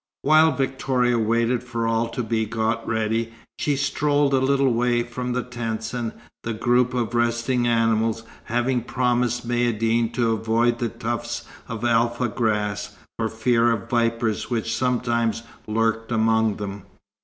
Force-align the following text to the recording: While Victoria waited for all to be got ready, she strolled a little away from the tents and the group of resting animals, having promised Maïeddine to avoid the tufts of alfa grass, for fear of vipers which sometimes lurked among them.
While 0.23 0.53
Victoria 0.53 1.19
waited 1.19 1.61
for 1.63 1.85
all 1.85 2.09
to 2.09 2.23
be 2.23 2.47
got 2.47 2.87
ready, 2.87 3.33
she 3.59 3.75
strolled 3.75 4.33
a 4.33 4.39
little 4.39 4.65
away 4.65 5.03
from 5.03 5.33
the 5.33 5.43
tents 5.43 5.93
and 5.93 6.11
the 6.41 6.55
group 6.55 6.95
of 6.95 7.13
resting 7.13 7.67
animals, 7.67 8.23
having 8.45 8.81
promised 8.81 9.47
Maïeddine 9.47 10.11
to 10.15 10.31
avoid 10.31 10.79
the 10.79 10.89
tufts 10.89 11.45
of 11.67 11.85
alfa 11.85 12.27
grass, 12.29 12.95
for 13.19 13.29
fear 13.29 13.71
of 13.71 13.91
vipers 13.91 14.49
which 14.49 14.75
sometimes 14.75 15.43
lurked 15.67 16.11
among 16.11 16.55
them. 16.55 16.81